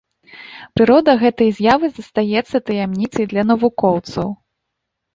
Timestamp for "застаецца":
1.99-2.65